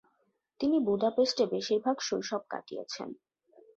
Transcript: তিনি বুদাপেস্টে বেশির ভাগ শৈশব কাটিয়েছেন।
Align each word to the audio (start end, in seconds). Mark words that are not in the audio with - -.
তিনি 0.59 0.77
বুদাপেস্টে 0.79 1.43
বেশির 1.45 1.79
ভাগ 1.85 1.97
শৈশব 1.99 2.41
কাটিয়েছেন। 2.49 3.09